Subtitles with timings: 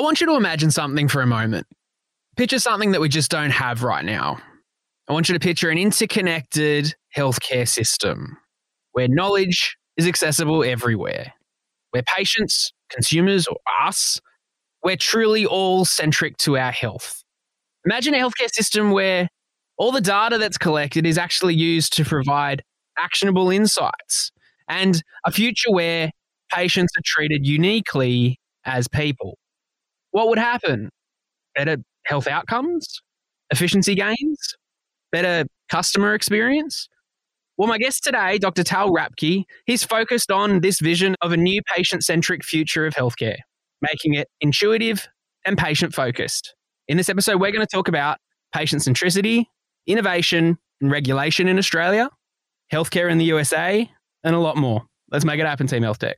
[0.00, 1.66] I want you to imagine something for a moment.
[2.38, 4.40] Picture something that we just don't have right now.
[5.06, 8.38] I want you to picture an interconnected healthcare system
[8.92, 11.34] where knowledge is accessible everywhere,
[11.90, 14.18] where patients, consumers, or us,
[14.82, 17.22] we're truly all centric to our health.
[17.84, 19.28] Imagine a healthcare system where
[19.76, 22.62] all the data that's collected is actually used to provide
[22.96, 24.32] actionable insights
[24.66, 26.10] and a future where
[26.50, 29.36] patients are treated uniquely as people.
[30.12, 30.90] What would happen?
[31.54, 31.76] Better
[32.06, 33.00] health outcomes,
[33.50, 34.54] efficiency gains,
[35.12, 36.88] better customer experience?
[37.56, 38.64] Well, my guest today, Dr.
[38.64, 43.36] Tal Rapke, he's focused on this vision of a new patient centric future of healthcare,
[43.82, 45.06] making it intuitive
[45.44, 46.54] and patient focused.
[46.88, 48.18] In this episode, we're going to talk about
[48.54, 49.44] patient centricity,
[49.86, 52.08] innovation and regulation in Australia,
[52.72, 53.88] healthcare in the USA,
[54.24, 54.82] and a lot more.
[55.10, 56.16] Let's make it happen, Team Health Tech.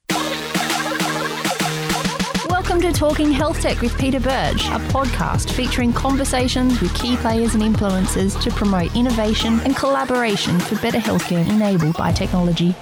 [2.73, 7.53] Welcome to Talking Health Tech with Peter Birch, a podcast featuring conversations with key players
[7.53, 12.75] and influencers to promote innovation and collaboration for better healthcare enabled by technology.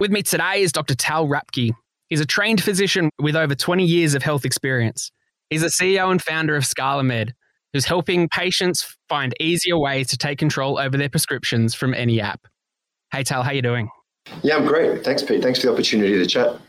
[0.00, 0.96] With me today is Dr.
[0.96, 1.70] Tal Rapke.
[2.08, 5.12] He's a trained physician with over 20 years of health experience.
[5.48, 7.34] He's the CEO and founder of ScalaMed,
[7.72, 12.48] who's helping patients find easier ways to take control over their prescriptions from any app.
[13.12, 13.90] Hey Tal, how you doing?
[14.42, 15.04] Yeah, I'm great.
[15.04, 15.40] Thanks, Pete.
[15.40, 16.60] Thanks for the opportunity to chat.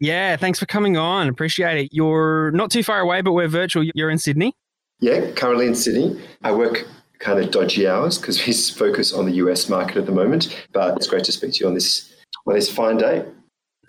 [0.00, 1.28] Yeah, thanks for coming on.
[1.28, 1.88] Appreciate it.
[1.92, 3.84] You're not too far away, but we're virtual.
[3.94, 4.54] You're in Sydney?
[5.00, 6.20] Yeah, currently in Sydney.
[6.42, 6.86] I work
[7.18, 10.64] kind of dodgy hours because we focus on the US market at the moment.
[10.72, 12.12] But it's great to speak to you on this
[12.46, 13.24] on this fine day.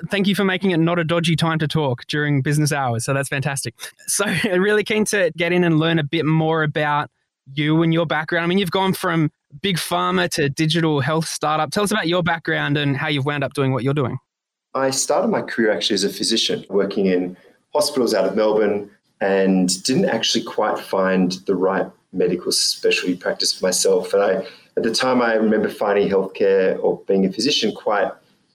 [0.09, 3.03] Thank you for making it not a dodgy time to talk during business hours.
[3.05, 3.73] So that's fantastic.
[4.07, 7.09] So really keen to get in and learn a bit more about
[7.53, 8.43] you and your background.
[8.43, 11.71] I mean, you've gone from big pharma to digital health startup.
[11.71, 14.17] Tell us about your background and how you've wound up doing what you're doing.
[14.77, 17.35] I started my career actually as a physician, working in
[17.73, 18.89] hospitals out of Melbourne,
[19.19, 24.13] and didn't actually quite find the right medical specialty practice for myself.
[24.13, 24.33] And I,
[24.77, 28.11] at the time, I remember finding healthcare or being a physician quite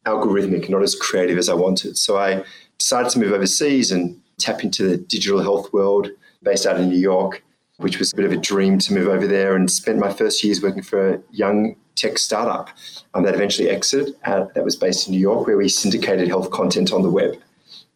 [0.06, 1.98] algorithmic, not as creative as I wanted.
[1.98, 2.44] So I
[2.78, 6.08] decided to move overseas and tap into the digital health world
[6.42, 7.42] based out in New York,
[7.78, 10.42] which was a bit of a dream to move over there and spent my first
[10.44, 12.70] years working for a young tech startup
[13.14, 14.14] um, that eventually exited.
[14.24, 17.36] Uh, that was based in New York, where we syndicated health content on the web.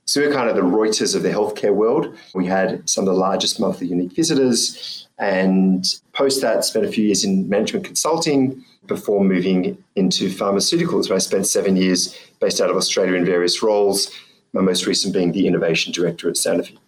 [0.05, 2.17] So we are kind of the Reuters of the healthcare world.
[2.35, 7.05] We had some of the largest monthly unique visitors, and post that, spent a few
[7.05, 12.71] years in management consulting before moving into pharmaceuticals, where I spent seven years based out
[12.71, 14.11] of Australia in various roles.
[14.53, 16.79] My most recent being the innovation director at Sanofi.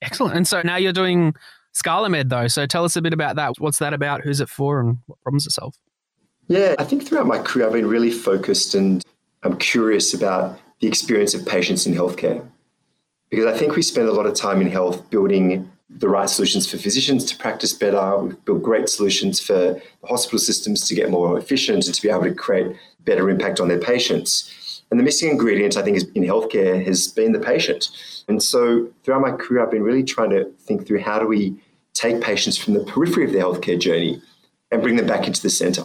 [0.00, 0.36] Excellent.
[0.36, 1.34] And so now you're doing
[1.74, 2.46] ScalaMed, though.
[2.46, 3.54] So tell us a bit about that.
[3.58, 4.22] What's that about?
[4.22, 4.80] Who's it for?
[4.80, 5.74] And what problems it solve?
[6.48, 9.04] Yeah, I think throughout my career, I've been really focused and
[9.42, 12.44] I'm curious about the experience of patients in healthcare.
[13.30, 16.70] Because I think we spend a lot of time in health building the right solutions
[16.70, 18.18] for physicians to practice better.
[18.18, 22.08] We've built great solutions for the hospital systems to get more efficient and to be
[22.08, 24.82] able to create better impact on their patients.
[24.90, 27.90] And the missing ingredient, I think, in healthcare has been the patient.
[28.26, 31.56] And so throughout my career, I've been really trying to think through how do we
[31.92, 34.22] take patients from the periphery of their healthcare journey
[34.70, 35.84] and bring them back into the center.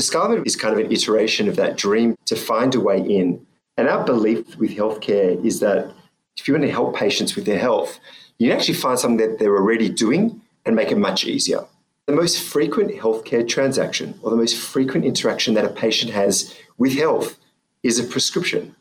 [0.00, 3.44] ScalaMed is kind of an iteration of that dream to find a way in.
[3.76, 5.92] And our belief with healthcare is that
[6.36, 7.98] if you want to help patients with their health,
[8.38, 11.64] you can actually find something that they're already doing and make it much easier.
[12.06, 16.94] The most frequent healthcare transaction or the most frequent interaction that a patient has with
[16.94, 17.38] health
[17.82, 18.74] is a prescription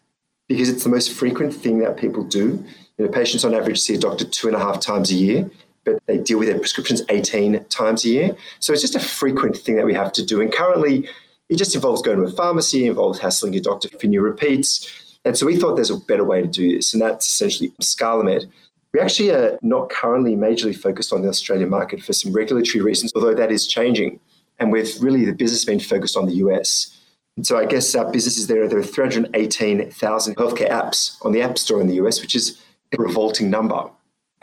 [0.47, 2.63] because it's the most frequent thing that people do.
[2.97, 5.49] You know, patients on average see a doctor two and a half times a year
[5.85, 8.35] but they deal with their prescriptions 18 times a year.
[8.59, 10.41] So it's just a frequent thing that we have to do.
[10.41, 11.07] And currently,
[11.49, 15.17] it just involves going to a pharmacy, involves hassling your doctor for new repeats.
[15.25, 18.45] And so we thought there's a better way to do this, and that's essentially ScalaMed.
[18.93, 23.11] We actually are not currently majorly focused on the Australian market for some regulatory reasons,
[23.15, 24.19] although that is changing.
[24.59, 26.99] And with really the business being focused on the US.
[27.35, 28.67] And so I guess our business is there.
[28.67, 32.61] There are 318,000 healthcare apps on the App Store in the US, which is
[32.91, 33.89] a revolting number.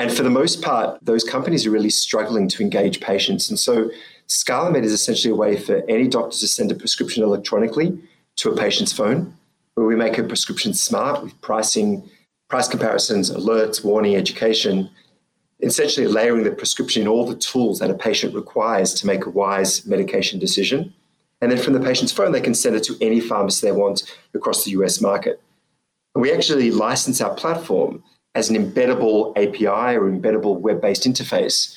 [0.00, 3.50] And for the most part, those companies are really struggling to engage patients.
[3.50, 3.90] And so
[4.28, 7.98] ScalaMed is essentially a way for any doctor to send a prescription electronically
[8.36, 9.36] to a patient's phone,
[9.74, 12.08] where we make a prescription smart with pricing,
[12.48, 14.88] price comparisons, alerts, warning, education,
[15.60, 19.30] essentially layering the prescription in all the tools that a patient requires to make a
[19.30, 20.94] wise medication decision.
[21.42, 24.10] And then from the patient's phone, they can send it to any pharmacy they want
[24.32, 25.42] across the US market.
[26.14, 28.02] We actually license our platform
[28.34, 31.76] as an embeddable API or embeddable web based interface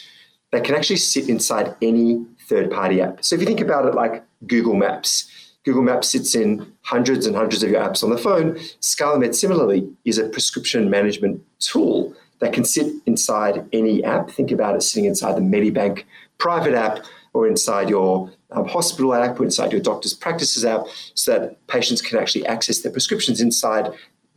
[0.52, 3.24] that can actually sit inside any third party app.
[3.24, 5.30] So if you think about it like Google Maps,
[5.64, 8.56] Google Maps sits in hundreds and hundreds of your apps on the phone.
[8.82, 14.30] ScalaMed, similarly, is a prescription management tool that can sit inside any app.
[14.30, 16.04] Think about it sitting inside the Medibank
[16.38, 17.00] private app
[17.34, 20.86] or inside your um, hospital app or inside your doctor's practices app
[21.16, 23.90] so that patients can actually access their prescriptions inside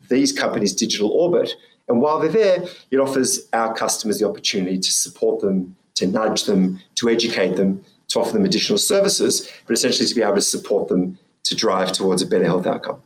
[0.08, 1.52] these companies' digital orbit.
[1.88, 6.44] And while they're there, it offers our customers the opportunity to support them, to nudge
[6.44, 10.40] them, to educate them, to offer them additional services, but essentially to be able to
[10.40, 13.00] support them to drive towards a better health outcome.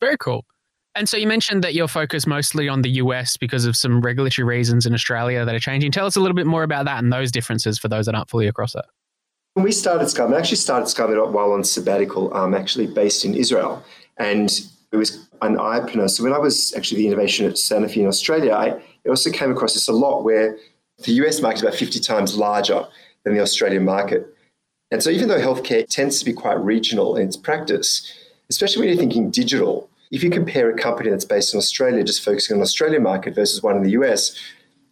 [0.00, 0.44] Very cool.
[0.94, 4.44] And so you mentioned that you're focused mostly on the US because of some regulatory
[4.44, 5.92] reasons in Australia that are changing.
[5.92, 8.28] Tell us a little bit more about that and those differences for those that aren't
[8.28, 8.86] fully across that.
[9.54, 13.34] When we started ScalaMed, I actually started ScalaMed while on sabbatical, um, actually based in
[13.34, 13.84] Israel.
[14.18, 14.50] And
[14.92, 16.08] it was an eye opener.
[16.08, 19.74] So when I was actually the innovation at Sanofi in Australia, I also came across
[19.74, 20.56] this a lot where
[21.04, 22.86] the US market is about 50 times larger
[23.24, 24.34] than the Australian market.
[24.90, 28.12] And so even though healthcare tends to be quite regional in its practice,
[28.48, 32.24] especially when you're thinking digital, if you compare a company that's based in Australia, just
[32.24, 34.36] focusing on the Australian market versus one in the US,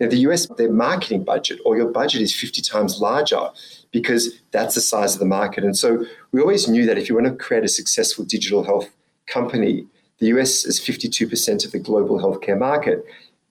[0.00, 3.50] in the US, their marketing budget or your budget is 50 times larger
[3.90, 5.64] because that's the size of the market.
[5.64, 8.88] And so we always knew that if you want to create a successful digital health
[9.26, 9.86] company,
[10.19, 13.05] the US is 52% of the global healthcare market.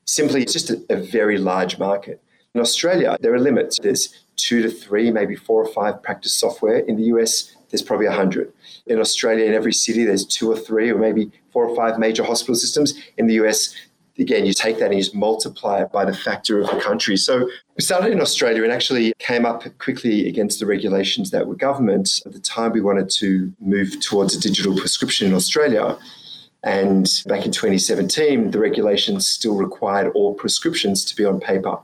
[0.05, 2.21] Simply, it's just a, a very large market.
[2.53, 3.77] In Australia, there are limits.
[3.81, 6.79] There's two to three, maybe four or five practice software.
[6.79, 8.51] In the US, there's probably 100.
[8.87, 12.23] In Australia, in every city, there's two or three, or maybe four or five major
[12.23, 12.93] hospital systems.
[13.17, 13.75] In the US,
[14.19, 17.17] again, you take that and you just multiply it by the factor of the country.
[17.17, 21.55] So we started in Australia and actually came up quickly against the regulations that were
[21.55, 22.21] government.
[22.25, 25.97] At the time, we wanted to move towards a digital prescription in Australia.
[26.63, 31.77] And back in 2017, the regulations still required all prescriptions to be on paper.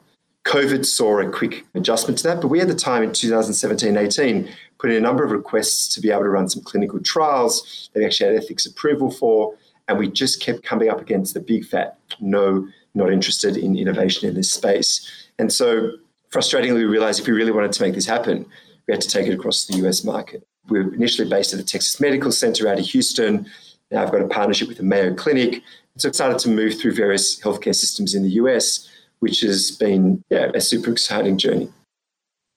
[0.45, 4.49] COVID saw a quick adjustment to that, but we at the time in 2017 18
[4.77, 8.01] put in a number of requests to be able to run some clinical trials that
[8.01, 9.55] we actually had ethics approval for.
[9.87, 14.27] And we just kept coming up against the big fat no, not interested in innovation
[14.27, 15.09] in this space.
[15.39, 15.91] And so,
[16.31, 18.45] frustratingly, we realized if we really wanted to make this happen,
[18.87, 20.45] we had to take it across the US market.
[20.67, 23.45] We were initially based at the Texas Medical Center out of Houston.
[23.93, 25.61] Now I've got a partnership with the Mayo Clinic.
[25.97, 30.23] So, I've started to move through various healthcare systems in the US, which has been
[30.29, 31.69] yeah, a super exciting journey.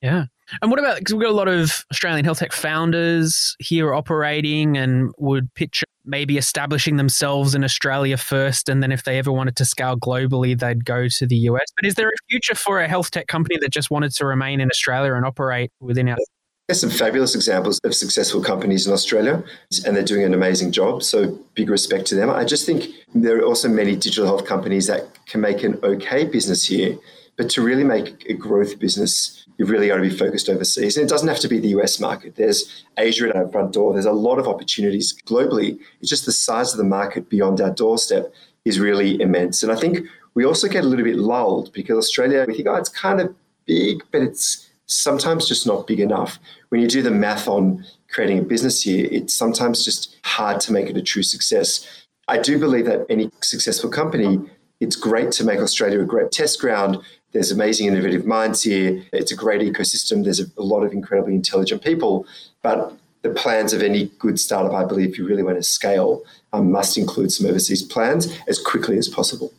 [0.01, 0.25] Yeah.
[0.63, 4.77] And what about because we've got a lot of Australian health tech founders here operating
[4.77, 9.57] and would picture maybe establishing themselves in Australia first, and then if they ever wanted
[9.57, 11.67] to scale globally, they'd go to the US.
[11.77, 14.61] But is there a future for a health tech company that just wanted to remain
[14.61, 16.17] in Australia and operate within our?
[16.69, 19.45] There's some fabulous examples of successful companies in Australia,
[19.85, 21.05] and they're doing an amazing job.
[21.05, 22.29] So, big respect to them.
[22.29, 26.25] I just think there are also many digital health companies that can make an okay
[26.25, 26.99] business here,
[27.37, 30.97] but to really make a growth business, you've really got to be focused overseas.
[30.97, 32.35] And it doesn't have to be the US market.
[32.35, 33.93] There's Asia at our front door.
[33.93, 35.79] There's a lot of opportunities globally.
[36.01, 38.35] It's just the size of the market beyond our doorstep
[38.65, 39.63] is really immense.
[39.63, 40.01] And I think
[40.35, 43.33] we also get a little bit lulled because Australia, we think, oh, it's kind of
[43.67, 46.39] big, but it's sometimes just not big enough.
[46.69, 50.73] When you do the math on creating a business here, it's sometimes just hard to
[50.73, 51.87] make it a true success.
[52.29, 54.41] I do believe that any successful company,
[54.81, 57.03] it's great to make Australia a great test ground
[57.37, 59.03] there's amazing innovative minds here.
[59.13, 60.25] It's a great ecosystem.
[60.25, 62.27] There's a, lot of incredibly intelligent people.
[62.63, 66.25] But the plans of any good startup, I believe, if you really want to scale,
[66.55, 69.53] um, must include some overseas plans as quickly as possible.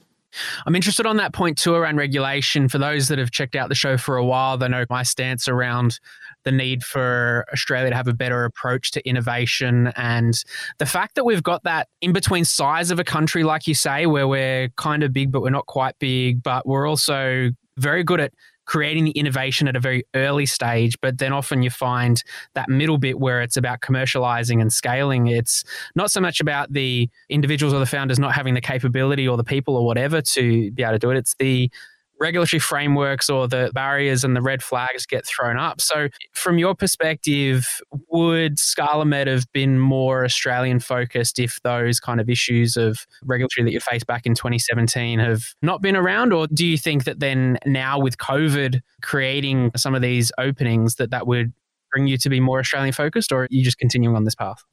[0.66, 2.68] I'm interested on that point too around regulation.
[2.70, 5.48] For those that have checked out the show for a while, they know my stance
[5.48, 6.00] around
[6.44, 10.44] the need for Australia to have a better approach to innovation and
[10.78, 14.06] the fact that we've got that in between size of a country, like you say,
[14.06, 18.20] where we're kind of big, but we're not quite big, but we're also very good
[18.20, 18.34] at
[18.68, 22.98] creating the innovation at a very early stage, but then often you find that middle
[22.98, 25.28] bit where it's about commercializing and scaling.
[25.28, 25.64] It's
[25.96, 29.44] not so much about the individuals or the founders not having the capability or the
[29.44, 31.18] people or whatever to be able to do it.
[31.18, 31.72] It's the
[32.20, 35.82] regulatory frameworks or the barriers and the red flags get thrown up.
[35.82, 42.30] So, from your perspective, would ScalaMed have been more Australian focused if those kind of
[42.30, 46.34] issues of regulatory that you faced back in 2017 have not been around?
[46.34, 51.12] Or do you think that then now with COVID creating some of these openings, that
[51.12, 51.54] that would
[51.92, 54.64] bring you to be more Australian focused, or are you just continuing on this path?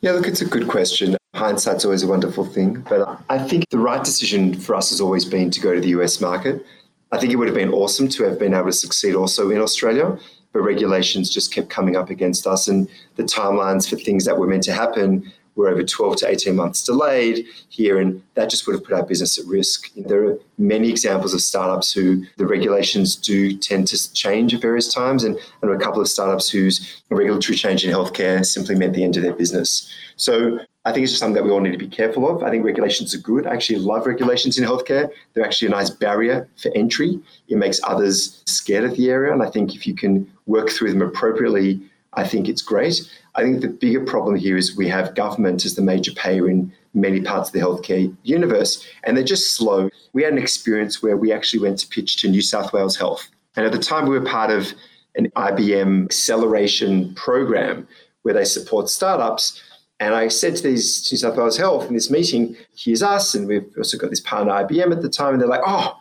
[0.00, 1.16] Yeah, look, it's a good question.
[1.34, 5.24] Hindsight's always a wonderful thing, but I think the right decision for us has always
[5.24, 6.64] been to go to the US market.
[7.10, 9.58] I think it would have been awesome to have been able to succeed also in
[9.58, 10.18] Australia,
[10.52, 14.46] but regulations just kept coming up against us, and the timelines for things that were
[14.46, 18.74] meant to happen were over 12 to 18 months delayed here, and that just would
[18.74, 19.90] have put our business at risk.
[19.96, 24.94] There are many examples of startups who the regulations do tend to change at various
[24.94, 29.02] times, and, and a couple of startups whose regulatory change in healthcare simply meant the
[29.02, 29.92] end of their business.
[30.14, 32.44] So I think it's just something that we all need to be careful of.
[32.44, 33.46] I think regulations are good.
[33.46, 35.10] I actually love regulations in healthcare.
[35.34, 37.20] They're actually a nice barrier for entry.
[37.48, 39.32] It makes others scared of the area.
[39.32, 41.80] And I think if you can work through them appropriately,
[42.14, 43.08] I think it's great.
[43.34, 46.72] I think the bigger problem here is we have government as the major payer in
[46.94, 49.90] many parts of the healthcare universe, and they're just slow.
[50.12, 53.28] We had an experience where we actually went to pitch to New South Wales Health.
[53.56, 54.72] And at the time, we were part of
[55.16, 57.86] an IBM acceleration program
[58.22, 59.62] where they support startups.
[60.00, 63.48] And I said to these New South Wales Health in this meeting, here's us, and
[63.48, 65.98] we've also got this partner IBM at the time, and they're like, oh,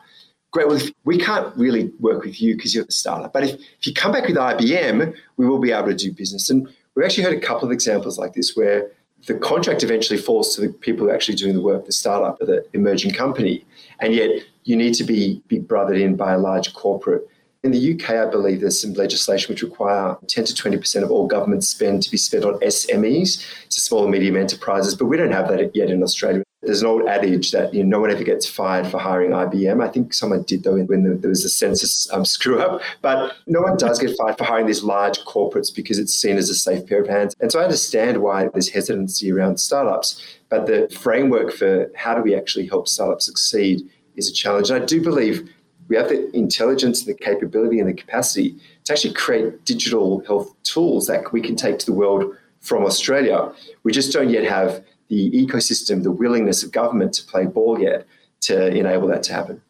[0.57, 0.67] great.
[0.67, 3.31] Well, we can't really work with you because you're the startup.
[3.31, 6.49] But if, if you come back with IBM, we will be able to do business.
[6.49, 8.89] And we've actually heard a couple of examples like this where
[9.27, 12.41] the contract eventually falls to the people who are actually doing the work, the startup,
[12.41, 13.65] or the emerging company.
[13.99, 14.31] And yet
[14.63, 17.27] you need to be big brothered in by a large corporate.
[17.63, 21.27] In the UK, I believe there's some legislation which require 10 to 20% of all
[21.27, 25.31] government spend to be spent on SMEs, so small and medium enterprises, but we don't
[25.31, 26.43] have that yet in Australia.
[26.63, 29.83] There's an old adage that you know, no one ever gets fired for hiring IBM.
[29.83, 33.61] I think someone did though when there was a census um, screw up, but no
[33.61, 36.87] one does get fired for hiring these large corporates because it's seen as a safe
[36.87, 37.35] pair of hands.
[37.39, 42.23] And so I understand why there's hesitancy around startups, but the framework for how do
[42.23, 44.71] we actually help startups succeed is a challenge.
[44.71, 45.53] And I do believe
[45.87, 51.07] we have the intelligence, the capability, and the capacity to actually create digital health tools
[51.07, 53.51] that we can take to the world from Australia.
[53.83, 58.05] We just don't yet have the ecosystem, the willingness of government to play ball yet
[58.41, 59.61] to enable that to happen.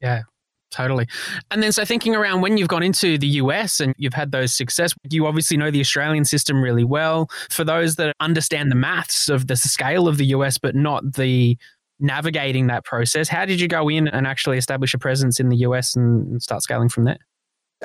[0.00, 0.22] Yeah,
[0.70, 1.06] totally.
[1.50, 4.54] And then, so thinking around when you've gone into the US and you've had those
[4.54, 7.28] success, you obviously know the Australian system really well.
[7.50, 11.58] For those that understand the maths of the scale of the US, but not the
[11.98, 15.56] navigating that process, how did you go in and actually establish a presence in the
[15.58, 17.18] US and start scaling from there?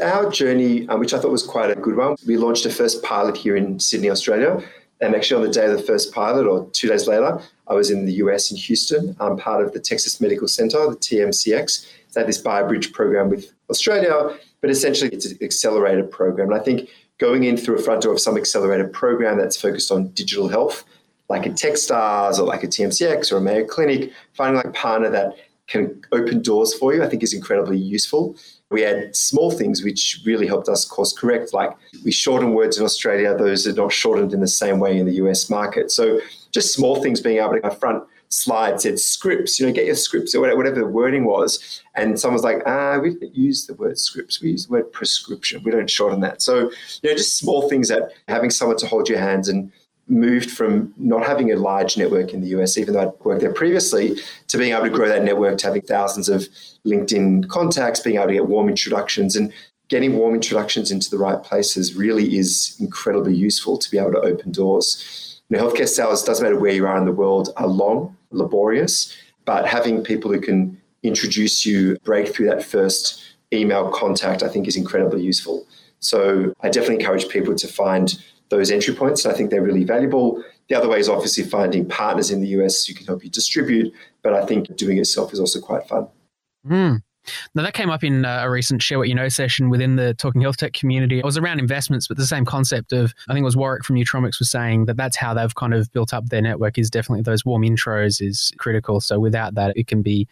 [0.02, 3.04] Our journey, um, which I thought was quite a good one, we launched a first
[3.04, 4.64] pilot here in Sydney, Australia.
[5.02, 7.90] And actually, on the day of the first pilot, or two days later, I was
[7.90, 9.16] in the US in Houston.
[9.20, 11.88] I'm part of the Texas Medical Center, the TMCX.
[12.14, 16.52] They had this BioBridge program with Australia, but essentially it's an accelerated program.
[16.52, 19.92] And I think going in through a front door of some accelerated program that's focused
[19.92, 20.84] on digital health,
[21.30, 25.10] like a Techstars or like a TMCX or a Mayo Clinic, finding like a partner
[25.10, 25.36] that
[25.68, 28.36] can open doors for you, I think is incredibly useful.
[28.72, 31.72] We had small things which really helped us course correct, like
[32.04, 35.16] we shorten words in Australia, those are not shortened in the same way in the
[35.16, 35.92] US market.
[35.92, 36.20] So
[36.52, 39.96] just small things being able to, my front slide said scripts, you know, get your
[39.96, 41.82] scripts or whatever the wording was.
[41.96, 45.62] And someone's like, ah, we didn't use the word scripts, we use the word prescription.
[45.64, 46.42] We don't shorten that.
[46.42, 49.72] So, you know, just small things that having someone to hold your hands and
[50.12, 53.54] moved from not having a large network in the US, even though I'd worked there
[53.54, 56.48] previously, to being able to grow that network to having thousands of
[56.86, 59.36] LinkedIn contacts, being able to get warm introductions.
[59.36, 59.54] And
[59.88, 64.22] getting warm introductions into the right places really is incredibly useful to be able to
[64.22, 65.42] open doors.
[65.50, 69.14] Know, healthcare sales, doesn't matter where you are in the world, are long, laborious,
[69.44, 74.68] but having people who can introduce you, break through that first email contact, I think
[74.68, 75.68] is incredibly useful.
[76.00, 78.18] So I definitely encourage people to find
[78.58, 79.26] those entry points.
[79.26, 80.44] I think they're really valuable.
[80.70, 83.94] The other way is obviously finding partners in the US who can help you distribute,
[84.22, 86.08] but I think doing it yourself is also quite fun.
[86.68, 87.02] Mm.
[87.54, 90.14] Now, that came up in uh, a recent Share What You Know session within the
[90.16, 91.20] Talking Health Tech community.
[91.20, 93.96] It was around investments, but the same concept of, I think it was Warwick from
[93.96, 97.22] Nutromics was saying that that's how they've kind of built up their network is definitely
[97.22, 99.00] those warm intros is critical.
[99.02, 100.28] So without that, it can be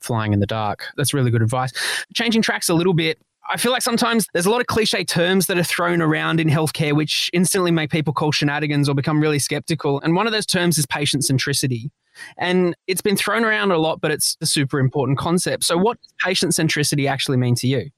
[0.00, 0.86] flying in the dark.
[0.96, 1.72] That's really good advice.
[2.12, 3.18] Changing tracks a little bit,
[3.50, 6.48] I feel like sometimes there's a lot of cliche terms that are thrown around in
[6.48, 10.00] healthcare which instantly make people call shenanigans or become really skeptical.
[10.00, 11.90] And one of those terms is patient centricity.
[12.38, 15.64] And it's been thrown around a lot, but it's a super important concept.
[15.64, 17.90] So, what does patient centricity actually mean to you?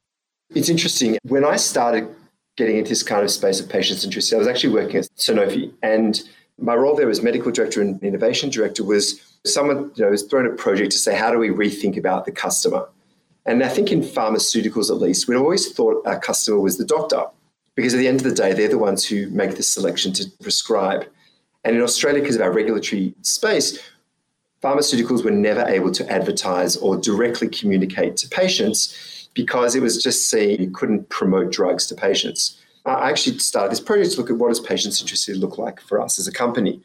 [0.54, 1.18] It's interesting.
[1.24, 2.08] When I started
[2.56, 5.72] getting into this kind of space of patient centricity, I was actually working at Sanofi.
[5.82, 6.22] And
[6.58, 10.46] my role there as medical director and innovation director was someone you know, was thrown
[10.46, 12.88] a project to say, how do we rethink about the customer?
[13.46, 17.24] And I think in pharmaceuticals, at least, we always thought our customer was the doctor
[17.74, 20.30] because at the end of the day, they're the ones who make the selection to
[20.42, 21.06] prescribe.
[21.64, 23.78] And in Australia, because of our regulatory space,
[24.62, 30.30] pharmaceuticals were never able to advertise or directly communicate to patients because it was just
[30.30, 32.60] seen you couldn't promote drugs to patients.
[32.86, 36.00] I actually started this project to look at what does patient centricity look like for
[36.00, 36.80] us as a company.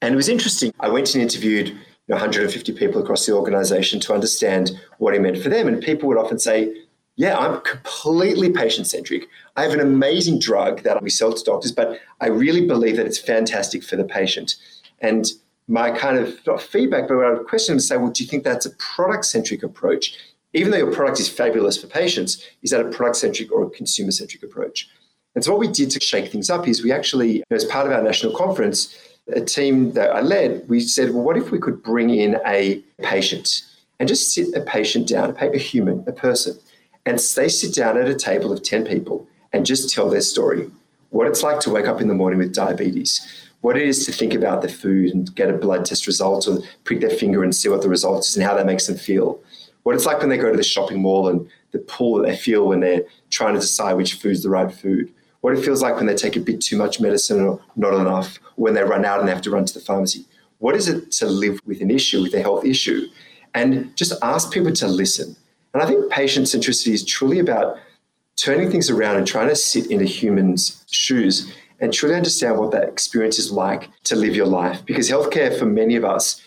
[0.00, 0.72] And it was interesting.
[0.80, 1.76] I went and interviewed
[2.08, 5.68] 150 people across the organization to understand what he meant for them.
[5.68, 6.74] And people would often say,
[7.16, 9.28] yeah, I'm completely patient centric.
[9.56, 13.06] I have an amazing drug that we sell to doctors, but I really believe that
[13.06, 14.54] it's fantastic for the patient.
[15.00, 15.26] And
[15.66, 18.28] my kind of not feedback, but what I would question them say, well, do you
[18.28, 20.16] think that's a product centric approach?
[20.54, 23.70] Even though your product is fabulous for patients, is that a product centric or a
[23.70, 24.88] consumer centric approach?
[25.34, 27.92] And so what we did to shake things up is we actually, as part of
[27.92, 28.96] our national conference,
[29.34, 32.82] a team that I led, we said, well, what if we could bring in a
[33.02, 33.62] patient
[33.98, 36.58] and just sit a patient down, a human, a person,
[37.04, 40.70] and they sit down at a table of 10 people and just tell their story.
[41.10, 44.12] What it's like to wake up in the morning with diabetes, what it is to
[44.12, 47.54] think about the food and get a blood test result or prick their finger and
[47.54, 49.40] see what the result is and how that makes them feel.
[49.82, 52.36] What it's like when they go to the shopping mall and the pull that they
[52.36, 55.12] feel when they're trying to decide which food's the right food.
[55.40, 58.38] What it feels like when they take a bit too much medicine or not enough,
[58.58, 60.26] when they run out and they have to run to the pharmacy.
[60.58, 63.06] What is it to live with an issue, with a health issue?
[63.54, 65.36] And just ask people to listen.
[65.72, 67.76] And I think patient centricity is truly about
[68.36, 72.72] turning things around and trying to sit in a human's shoes and truly understand what
[72.72, 74.84] that experience is like to live your life.
[74.84, 76.42] Because healthcare for many of us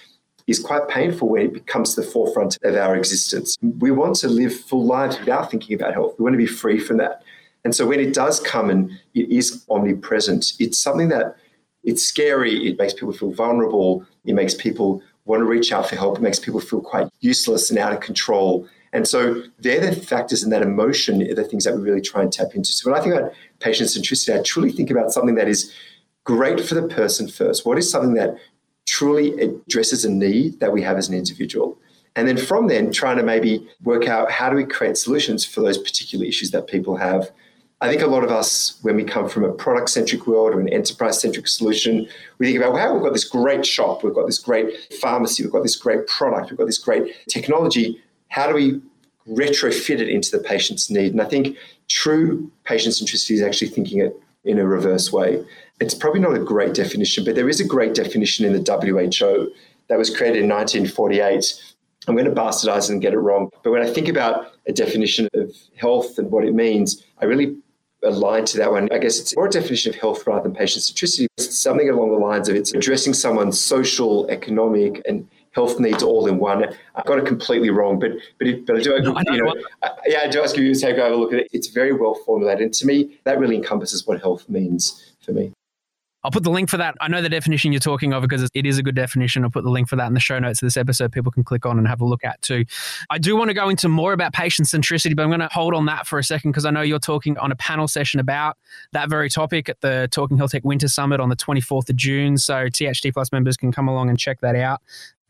[0.48, 3.58] is quite painful when it becomes the forefront of our existence.
[3.62, 6.16] We want to live full lives without thinking about health.
[6.18, 7.24] We want to be free from that.
[7.64, 11.38] And so when it does come and it is omnipresent, it's something that
[11.84, 12.68] it's scary.
[12.68, 14.06] It makes people feel vulnerable.
[14.26, 16.18] It makes people want to reach out for help.
[16.18, 18.68] It makes people feel quite useless and out of control.
[18.94, 22.22] And so they're the factors and that emotion are the things that we really try
[22.22, 22.72] and tap into.
[22.72, 25.74] So when I think about patient centricity, I truly think about something that is
[26.24, 27.66] great for the person first.
[27.66, 28.36] What is something that
[28.86, 31.80] truly addresses a need that we have as an individual?
[32.16, 35.62] And then from then, trying to maybe work out how do we create solutions for
[35.62, 37.32] those particular issues that people have.
[37.82, 40.60] I think a lot of us, when we come from a product centric world or
[40.60, 42.08] an enterprise centric solution,
[42.38, 45.52] we think about, wow, we've got this great shop, we've got this great pharmacy, we've
[45.52, 48.00] got this great product, we've got this great technology
[48.32, 48.82] how do we
[49.28, 51.12] retrofit it into the patient's need?
[51.12, 51.58] And I think
[51.88, 55.46] true patient centricity is actually thinking it in a reverse way.
[55.80, 59.52] It's probably not a great definition, but there is a great definition in the WHO
[59.90, 61.76] that was created in 1948.
[62.08, 63.50] I'm going to bastardize and get it wrong.
[63.64, 67.58] But when I think about a definition of health and what it means, I really
[68.04, 68.90] align to that one.
[68.92, 71.28] I guess it's more a definition of health rather than patient centricity.
[71.38, 76.28] It's something along the lines of it's addressing someone's social, economic, and health needs all
[76.28, 76.66] in one.
[76.96, 79.90] I got it completely wrong, but but it, but I do no, you know, I,
[80.08, 81.48] yeah, I do ask you to take a look at it.
[81.52, 85.52] It's very well formulated, and to me, that really encompasses what health means for me.
[86.24, 86.96] I'll put the link for that.
[87.02, 89.44] I know the definition you're talking of because it is a good definition.
[89.44, 91.12] I'll put the link for that in the show notes of this episode.
[91.12, 92.66] People can click on and have a look at too.
[93.10, 95.74] I do want to go into more about patient centricity, but I'm going to hold
[95.74, 98.58] on that for a second because I know you're talking on a panel session about
[98.92, 102.38] that very topic at the Talking Health Tech Winter Summit on the 24th of June.
[102.38, 104.82] So THT Plus members can come along and check that out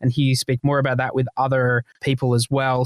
[0.01, 2.85] and hear you speak more about that with other people as well.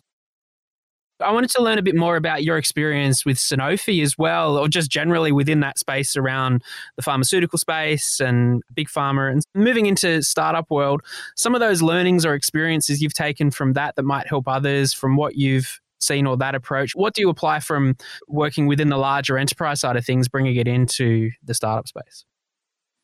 [1.22, 4.68] I wanted to learn a bit more about your experience with Sanofi as well, or
[4.68, 6.62] just generally within that space around
[6.98, 11.02] the pharmaceutical space and big pharma and moving into startup world.
[11.38, 15.16] Some of those learnings or experiences you've taken from that that might help others from
[15.16, 16.96] what you've seen or that approach.
[16.96, 17.96] What do you apply from
[18.28, 22.26] working within the larger enterprise side of things, bringing it into the startup space?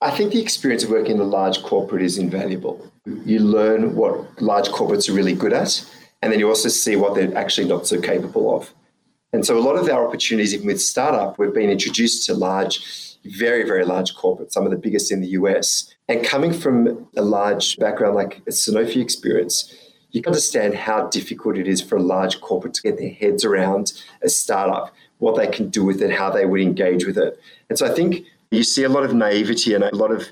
[0.01, 2.91] I think the experience of working in a large corporate is invaluable.
[3.05, 5.85] You learn what large corporates are really good at,
[6.21, 8.73] and then you also see what they're actually not so capable of.
[9.33, 13.17] And so a lot of our opportunities, even with startup, we've been introduced to large,
[13.23, 15.93] very, very large corporates, some of the biggest in the US.
[16.09, 19.73] And coming from a large background like a Sanofi experience,
[20.11, 23.45] you can understand how difficult it is for a large corporate to get their heads
[23.45, 27.39] around a startup, what they can do with it, how they would engage with it.
[27.69, 30.27] And so I think you see a lot of naivety and a lot of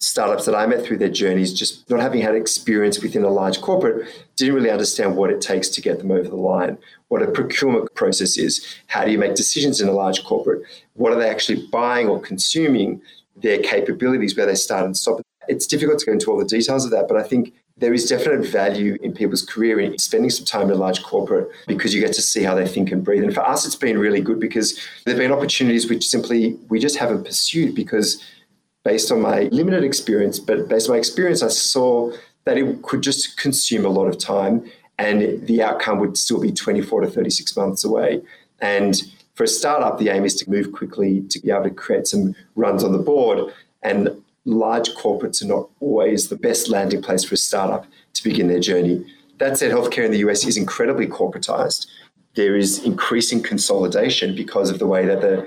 [0.00, 3.60] startups that I met through their journeys, just not having had experience within a large
[3.60, 4.08] corporate,
[4.38, 7.92] didn't really understand what it takes to get them over the line, what a procurement
[7.94, 10.62] process is, how do you make decisions in a large corporate,
[10.94, 13.00] what are they actually buying or consuming,
[13.42, 15.20] their capabilities, where they start and stop.
[15.48, 18.08] It's difficult to go into all the details of that, but I think there is
[18.08, 22.00] definite value in people's career in spending some time in a large corporate because you
[22.00, 23.22] get to see how they think and breathe.
[23.22, 26.80] And for us, it's been really good because there have been opportunities which simply we
[26.80, 28.22] just haven't pursued because
[28.84, 32.12] based on my limited experience, but based on my experience, I saw
[32.48, 34.64] that it could just consume a lot of time
[34.98, 38.20] and the outcome would still be 24 to 36 months away.
[38.60, 39.00] And
[39.34, 42.34] for a startup, the aim is to move quickly to be able to create some
[42.56, 43.52] runs on the board.
[43.82, 44.10] And
[44.44, 48.60] large corporates are not always the best landing place for a startup to begin their
[48.60, 49.04] journey.
[49.38, 51.86] That said, healthcare in the US is incredibly corporatized.
[52.34, 55.46] There is increasing consolidation because of the way that the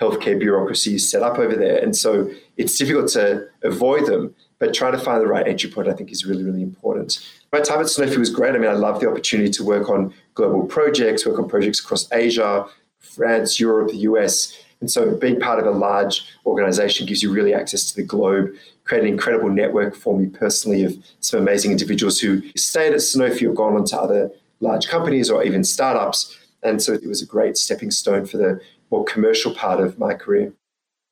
[0.00, 1.82] healthcare bureaucracy is set up over there.
[1.82, 5.88] And so it's difficult to avoid them, but trying to find the right entry point,
[5.88, 7.18] I think, is really, really important.
[7.52, 8.54] My time at Sanofi was great.
[8.54, 12.06] I mean, I love the opportunity to work on global projects, work on projects across
[12.12, 12.64] Asia,
[13.00, 17.52] France, Europe, the US, And so being part of a large organization gives you really
[17.52, 18.50] access to the globe,
[18.84, 23.48] create an incredible network for me personally of some amazing individuals who stayed at Sanofi
[23.50, 26.38] or gone on to other large companies or even startups.
[26.62, 28.60] And so it was a great stepping stone for the
[28.92, 30.52] more commercial part of my career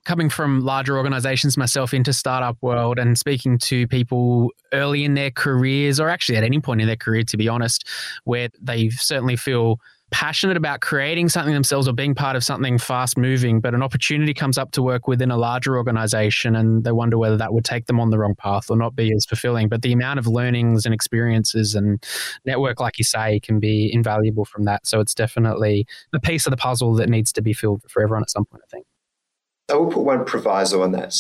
[0.05, 5.31] coming from larger organizations myself into startup world and speaking to people early in their
[5.31, 7.87] careers or actually at any point in their career to be honest
[8.25, 9.79] where they certainly feel
[10.11, 14.35] passionate about creating something themselves or being part of something fast moving, but an opportunity
[14.35, 17.87] comes up to work within a larger organization and they wonder whether that would take
[17.87, 19.69] them on the wrong path or not be as fulfilling.
[19.69, 22.05] But the amount of learnings and experiences and
[22.45, 24.87] network, like you say, can be invaluable from that.
[24.87, 28.23] So it's definitely a piece of the puzzle that needs to be filled for everyone
[28.23, 28.87] at some point, I think.
[29.71, 31.15] I will put one proviso on that.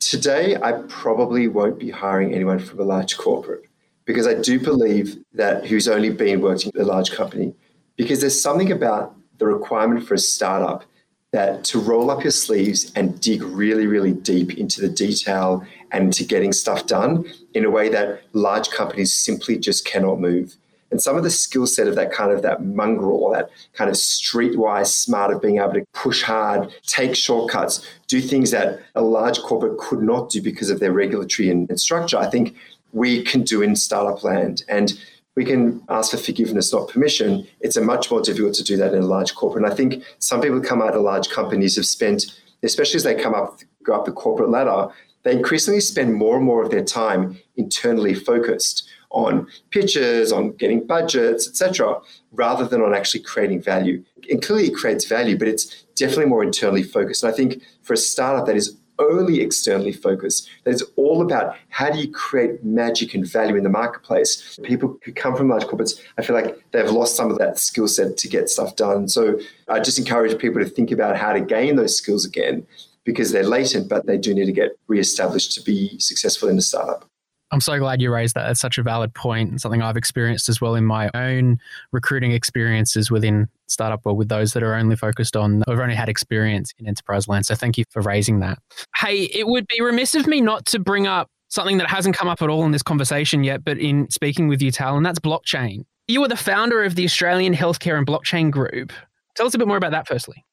[0.00, 3.64] Today, I probably won't be hiring anyone from a large corporate
[4.04, 7.54] because I do believe that who's only been working at a large company
[7.96, 10.84] because there's something about the requirement for a startup
[11.32, 16.12] that to roll up your sleeves and dig really, really deep into the detail and
[16.14, 20.56] to getting stuff done in a way that large companies simply just cannot move.
[20.90, 23.90] And some of the skill set of that kind of that mongrel, or that kind
[23.90, 29.02] of streetwise smart of being able to push hard, take shortcuts, do things that a
[29.02, 32.56] large corporate could not do because of their regulatory and, and structure, I think
[32.92, 34.64] we can do in startup land.
[34.68, 34.98] And
[35.36, 37.46] we can ask for forgiveness, not permission.
[37.60, 39.64] It's a much more difficult to do that in a large corporate.
[39.64, 42.24] And I think some people come out of large companies have spent,
[42.62, 44.88] especially as they come up, go up the corporate ladder,
[45.22, 50.86] they increasingly spend more and more of their time internally focused on pitches, on getting
[50.86, 51.98] budgets, etc.,
[52.32, 54.02] rather than on actually creating value.
[54.30, 57.22] And clearly it creates value, but it's definitely more internally focused.
[57.22, 61.56] And I think for a startup that is only externally focused, that is all about
[61.68, 64.58] how do you create magic and value in the marketplace.
[64.62, 67.88] People who come from large corporates, I feel like they've lost some of that skill
[67.88, 69.08] set to get stuff done.
[69.08, 72.66] So I just encourage people to think about how to gain those skills again
[73.04, 76.62] because they're latent, but they do need to get reestablished to be successful in a
[76.62, 77.07] startup.
[77.50, 78.46] I'm so glad you raised that.
[78.46, 81.58] That's such a valid point and something I've experienced as well in my own
[81.92, 86.08] recruiting experiences within startup or with those that are only focused on have only had
[86.08, 87.46] experience in enterprise land.
[87.46, 88.58] So thank you for raising that.
[88.96, 92.28] Hey, it would be remiss of me not to bring up something that hasn't come
[92.28, 95.18] up at all in this conversation yet, but in speaking with you, Tal, and that's
[95.18, 95.84] blockchain.
[96.06, 98.92] You were the founder of the Australian Healthcare and Blockchain Group.
[99.34, 100.44] Tell us a bit more about that firstly.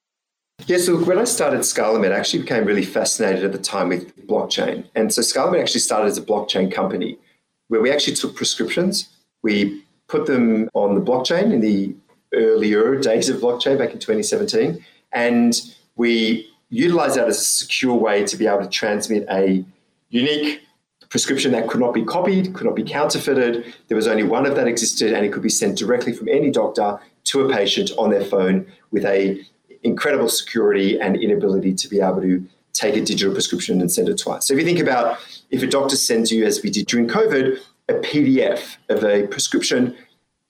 [0.68, 4.16] Yeah, so when I started ScalaMed, I actually became really fascinated at the time with
[4.26, 4.88] blockchain.
[4.96, 7.20] And so ScalaMed actually started as a blockchain company
[7.68, 9.10] where we actually took prescriptions,
[9.44, 11.96] we put them on the blockchain in the
[12.34, 15.62] earlier days of blockchain back in 2017, and
[15.96, 19.64] we utilized that as a secure way to be able to transmit a
[20.10, 20.62] unique
[21.10, 23.74] prescription that could not be copied, could not be counterfeited.
[23.88, 26.50] There was only one of that existed, and it could be sent directly from any
[26.50, 29.44] doctor to a patient on their phone with a
[29.86, 34.18] incredible security and inability to be able to take a digital prescription and send it
[34.18, 34.48] twice.
[34.48, 35.20] So if you think about
[35.52, 39.96] if a doctor sends you, as we did during COVID, a PDF of a prescription,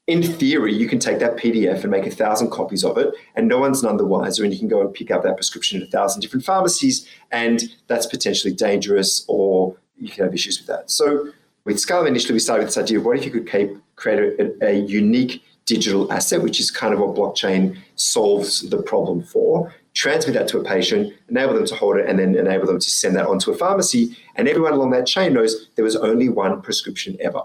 [0.08, 3.48] in theory, you can take that PDF and make a thousand copies of it, and
[3.48, 4.43] no one's none the wiser.
[4.43, 7.63] And you can go and pick up that prescription at a thousand different pharmacies, and
[7.88, 10.91] that's potentially dangerous, or you can have issues with that.
[10.91, 11.30] So,
[11.65, 13.48] with Scala, initially, we started with this idea of what if you could
[13.95, 19.23] create a, a unique digital asset, which is kind of what blockchain solves the problem
[19.23, 19.73] for.
[19.93, 22.89] Transmit that to a patient, enable them to hold it, and then enable them to
[22.89, 24.17] send that on to a pharmacy.
[24.36, 27.41] And everyone along that chain knows there was only one prescription ever.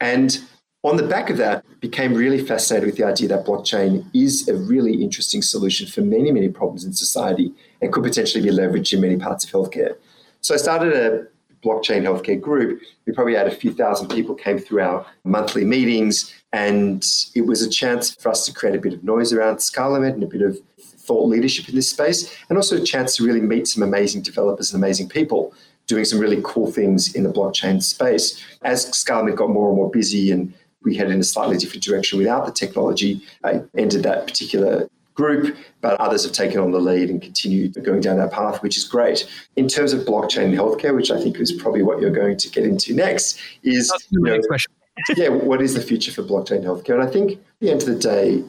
[0.00, 0.38] And
[0.84, 4.54] on the back of that, became really fascinated with the idea that blockchain is a
[4.54, 9.00] really interesting solution for many, many problems in society and could potentially be leveraged in
[9.00, 9.96] many parts of healthcare.
[10.40, 11.26] So I started a
[11.64, 12.80] blockchain healthcare group.
[13.06, 17.62] We probably had a few thousand people came through our monthly meetings, and it was
[17.62, 20.42] a chance for us to create a bit of noise around ScalaMed and a bit
[20.42, 24.22] of thought leadership in this space, and also a chance to really meet some amazing
[24.22, 25.54] developers and amazing people
[25.86, 28.42] doing some really cool things in the blockchain space.
[28.62, 32.18] As ScalaMed got more and more busy and we headed in a slightly different direction
[32.18, 37.10] without the technology, I entered that particular group, but others have taken on the lead
[37.10, 39.28] and continued going down that path, which is great.
[39.56, 42.64] In terms of blockchain healthcare, which I think is probably what you're going to get
[42.64, 44.40] into next, is you know,
[45.16, 46.94] yeah, what is the future for blockchain healthcare?
[46.94, 48.44] And I think at the end of the day,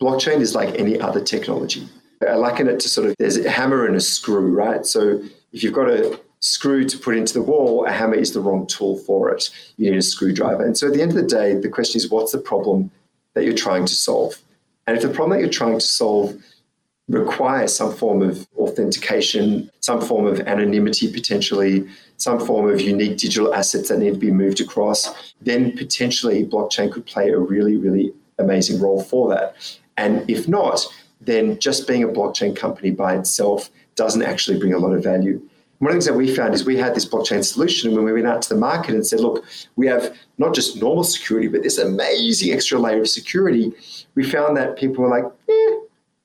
[0.00, 1.88] blockchain is like any other technology.
[2.26, 4.86] I liken it to sort of there's a hammer and a screw, right?
[4.86, 5.20] So
[5.52, 8.66] if you've got a screw to put into the wall, a hammer is the wrong
[8.66, 9.50] tool for it.
[9.76, 10.64] You need a screwdriver.
[10.64, 12.90] And so at the end of the day, the question is what's the problem
[13.34, 14.38] that you're trying to solve?
[14.86, 16.36] And if the problem that you're trying to solve
[17.08, 23.54] requires some form of authentication, some form of anonymity potentially, some form of unique digital
[23.54, 28.12] assets that need to be moved across, then potentially blockchain could play a really, really
[28.38, 29.54] amazing role for that.
[29.96, 30.84] And if not,
[31.20, 35.40] then just being a blockchain company by itself doesn't actually bring a lot of value.
[35.78, 38.06] One of the things that we found is we had this blockchain solution and when
[38.06, 39.44] we went out to the market and said, look,
[39.76, 43.72] we have not just normal security, but this amazing extra layer of security.
[44.14, 45.76] We found that people were like, eh,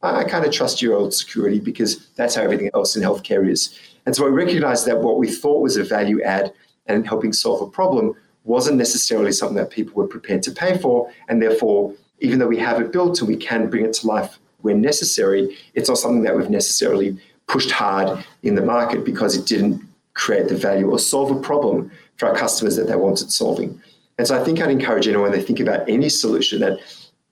[0.04, 3.78] I kind of trust your old security because that's how everything else in healthcare is.
[4.06, 6.54] And so we recognized that what we thought was a value add
[6.88, 11.12] and helping solve a problem wasn't necessarily something that people were prepared to pay for.
[11.30, 14.40] And therefore, even though we have it built and we can bring it to life
[14.62, 17.20] when necessary, it's not something that we've necessarily
[17.52, 19.82] pushed hard in the market because it didn't
[20.14, 23.82] create the value or solve a problem for our customers that they wanted solving.
[24.18, 26.80] And so I think I'd encourage anyone they think about any solution that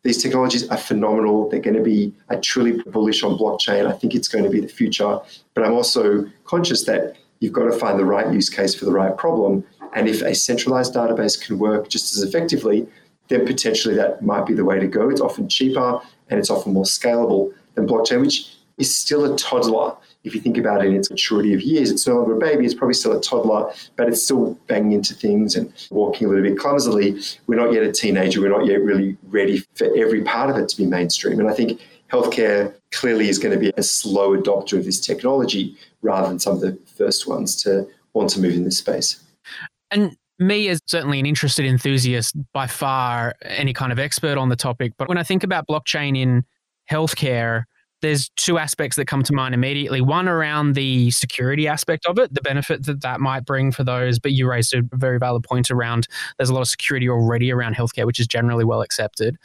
[0.04, 1.50] these technologies are phenomenal.
[1.50, 3.86] They're going to be I truly bullish on blockchain.
[3.86, 5.20] I think it's going to be the future.
[5.54, 8.92] But I'm also conscious that you've got to find the right use case for the
[8.92, 9.64] right problem.
[9.94, 12.88] And if a centralized database can work just as effectively,
[13.30, 15.10] then potentially that might be the way to go.
[15.10, 19.96] It's often cheaper and it's often more scalable than blockchain, which is still a toddler.
[20.24, 22.66] If you think about it in its maturity of years, it's no longer a baby,
[22.66, 26.44] it's probably still a toddler, but it's still banging into things and walking a little
[26.44, 27.22] bit clumsily.
[27.48, 30.68] We're not yet a teenager, we're not yet really ready for every part of it
[30.70, 31.40] to be mainstream.
[31.40, 35.78] And I think healthcare clearly is going to be a slow adopter of this technology
[36.02, 39.24] rather than some of the first ones to want to move in this space.
[39.92, 44.56] And me as certainly an interested enthusiast, by far any kind of expert on the
[44.56, 44.94] topic.
[44.98, 46.46] But when I think about blockchain in
[46.90, 47.66] healthcare,
[48.02, 50.02] there's two aspects that come to mind immediately.
[50.02, 54.20] One around the security aspect of it, the benefit that that might bring for those.
[54.20, 56.08] But you raised a very valid point around
[56.38, 59.38] there's a lot of security already around healthcare, which is generally well accepted.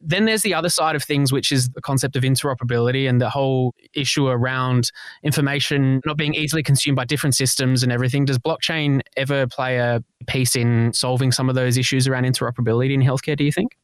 [0.00, 3.28] Then there's the other side of things, which is the concept of interoperability and the
[3.28, 4.90] whole issue around
[5.22, 8.24] information not being easily consumed by different systems and everything.
[8.24, 13.02] Does blockchain ever play a piece in solving some of those issues around interoperability in
[13.02, 13.76] healthcare, do you think?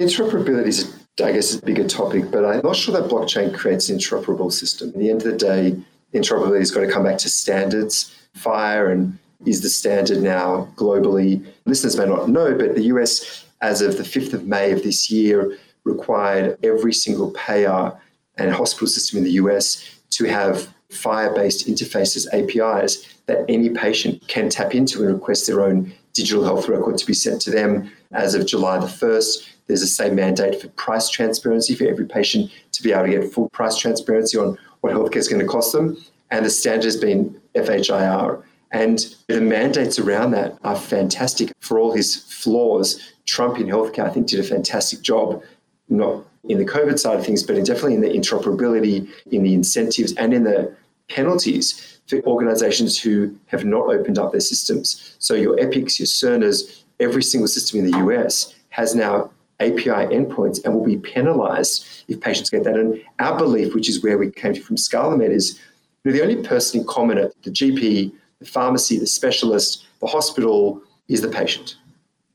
[0.00, 3.98] Interoperability is, I guess, a bigger topic, but I'm not sure that blockchain creates an
[3.98, 4.90] interoperable system.
[4.90, 5.76] At the end of the day,
[6.14, 8.14] interoperability has got to come back to standards.
[8.36, 11.44] FHIR and is the standard now globally.
[11.64, 15.10] Listeners may not know, but the US, as of the 5th of May of this
[15.10, 17.92] year, required every single payer
[18.36, 24.26] and hospital system in the US to have FHIR based interfaces, APIs, that any patient
[24.28, 27.90] can tap into and request their own digital health record to be sent to them.
[28.12, 32.50] As of July the 1st, there's the same mandate for price transparency for every patient
[32.72, 35.72] to be able to get full price transparency on what healthcare is going to cost
[35.72, 35.96] them.
[36.30, 38.42] And the standard has been FHIR.
[38.70, 43.14] And the mandates around that are fantastic for all his flaws.
[43.24, 45.42] Trump in healthcare, I think, did a fantastic job,
[45.88, 50.14] not in the COVID side of things, but definitely in the interoperability, in the incentives,
[50.14, 50.74] and in the
[51.08, 55.16] penalties for organizations who have not opened up their systems.
[55.18, 60.64] So your Epics, your Cerners, every single system in the US has now API endpoints
[60.64, 62.76] and will be penalized if patients get that.
[62.76, 65.58] And our belief, which is where we came from ScalaMed, is
[66.04, 70.06] you know, the only person in common at the GP, the pharmacy, the specialist, the
[70.06, 71.76] hospital is the patient.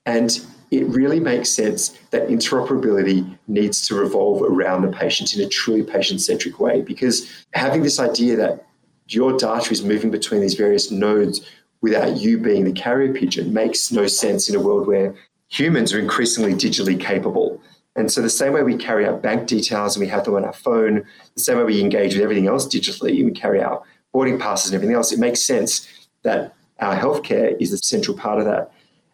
[0.06, 5.48] And it really makes sense that interoperability needs to revolve around the patient in a
[5.48, 8.66] truly patient centric way because having this idea that
[9.08, 11.48] your data is moving between these various nodes
[11.82, 15.14] without you being the carrier pigeon makes no sense in a world where
[15.54, 17.62] humans are increasingly digitally capable.
[17.96, 20.44] And so, the same way we carry our bank details and we have them on
[20.44, 24.40] our phone, the same way we engage with everything else digitally, we carry our boarding
[24.40, 25.88] passes and everything else, it makes sense
[26.24, 28.72] that our healthcare is a central part of that.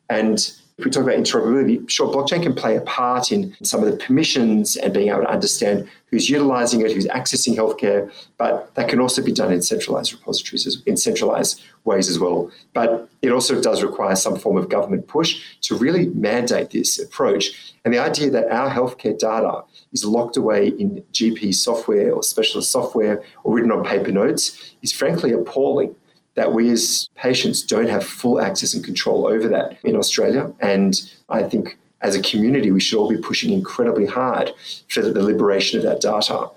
[0.09, 3.91] And if we talk about interoperability, sure, blockchain can play a part in some of
[3.91, 8.87] the permissions and being able to understand who's utilizing it, who's accessing healthcare, but that
[8.87, 12.49] can also be done in centralized repositories, in centralized ways as well.
[12.73, 17.75] But it also does require some form of government push to really mandate this approach.
[17.83, 22.71] And the idea that our healthcare data is locked away in GP software or specialist
[22.71, 25.93] software or written on paper notes is frankly appalling
[26.35, 30.51] that we as patients don't have full access and control over that in Australia.
[30.59, 30.95] And
[31.29, 34.51] I think as a community, we should all be pushing incredibly hard
[34.87, 36.49] for the liberation of that data.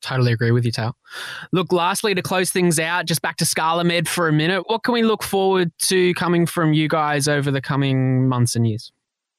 [0.00, 0.96] Totally agree with you, Tal.
[1.52, 4.64] Look, lastly, to close things out, just back to ScalaMed for a minute.
[4.68, 8.66] What can we look forward to coming from you guys over the coming months and
[8.66, 8.92] years?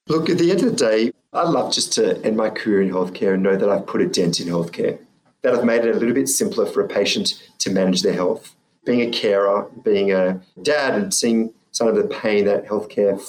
[0.08, 2.90] Look, at the end of the day, I'd love just to end my career in
[2.90, 4.98] healthcare and know that I've put a dent in healthcare,
[5.42, 8.54] that I've made it a little bit simpler for a patient to manage their health,
[8.84, 13.20] being a carer, being a dad, and seeing some of the pain that healthcare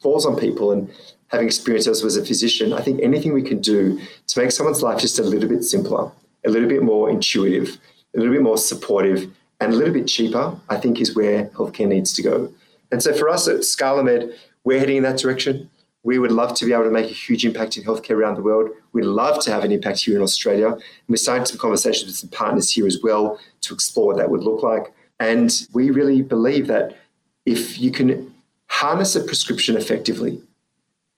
[0.00, 0.90] falls on people and
[1.28, 5.00] having experienced as a physician, I think anything we can do to make someone's life
[5.00, 6.12] just a little bit simpler,
[6.44, 7.78] a little bit more intuitive,
[8.14, 11.88] a little bit more supportive, and a little bit cheaper, I think is where healthcare
[11.88, 12.52] needs to go.
[12.92, 14.32] And so for us at ScalaMed,
[14.64, 15.70] we're heading in that direction.
[16.06, 18.42] We would love to be able to make a huge impact in healthcare around the
[18.42, 18.70] world.
[18.92, 20.68] We'd love to have an impact here in Australia.
[20.68, 24.30] And we're starting some conversations with some partners here as well to explore what that
[24.30, 24.94] would look like.
[25.18, 26.96] And we really believe that
[27.44, 28.32] if you can
[28.68, 30.40] harness a prescription effectively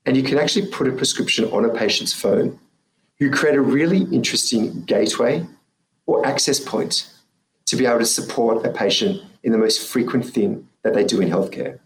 [0.06, 2.58] and you can actually put a prescription on a patient's phone,
[3.18, 5.44] you create a really interesting gateway
[6.06, 7.12] or access point
[7.66, 11.20] to be able to support a patient in the most frequent thing that they do
[11.20, 11.78] in healthcare.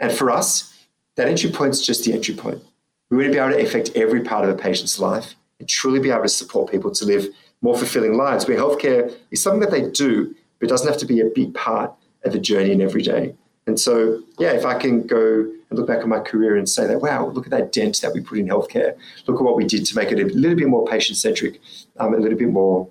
[0.00, 0.77] And for us,
[1.18, 2.62] that entry point is just the entry point.
[3.10, 5.98] We want to be able to affect every part of a patient's life and truly
[5.98, 7.26] be able to support people to live
[7.60, 11.20] more fulfilling lives where healthcare is something that they do, but doesn't have to be
[11.20, 11.92] a big part
[12.24, 13.34] of the journey and every day.
[13.66, 16.86] And so, yeah, if I can go and look back on my career and say
[16.86, 18.96] that, wow, look at that dent that we put in healthcare.
[19.26, 21.60] Look at what we did to make it a little bit more patient centric,
[21.98, 22.88] um, a little bit more,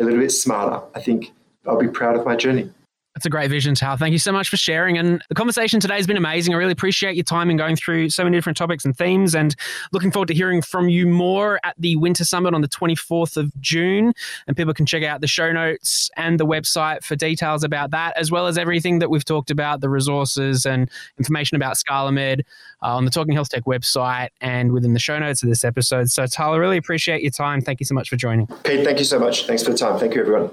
[0.00, 0.84] a little bit smarter.
[0.96, 1.32] I think
[1.64, 2.72] I'll be proud of my journey.
[3.18, 3.96] That's a great vision, Tal.
[3.96, 4.96] Thank you so much for sharing.
[4.96, 6.54] And the conversation today has been amazing.
[6.54, 9.34] I really appreciate your time in going through so many different topics and themes.
[9.34, 9.56] And
[9.90, 13.50] looking forward to hearing from you more at the Winter Summit on the 24th of
[13.60, 14.12] June.
[14.46, 18.16] And people can check out the show notes and the website for details about that,
[18.16, 22.42] as well as everything that we've talked about the resources and information about ScalaMed
[22.84, 26.08] uh, on the Talking Health Tech website and within the show notes of this episode.
[26.08, 27.62] So, Tal, I really appreciate your time.
[27.62, 28.46] Thank you so much for joining.
[28.62, 29.48] Pete, thank you so much.
[29.48, 29.98] Thanks for the time.
[29.98, 30.52] Thank you, everyone.